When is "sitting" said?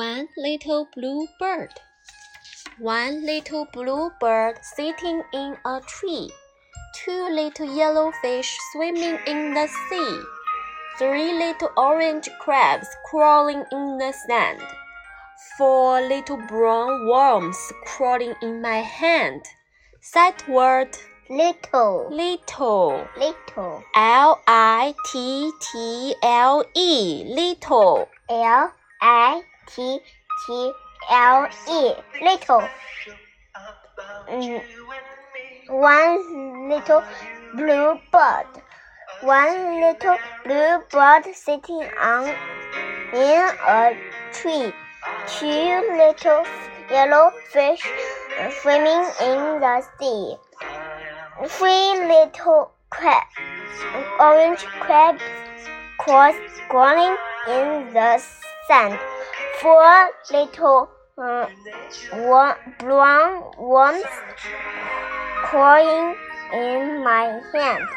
4.62-5.22, 41.34-41.82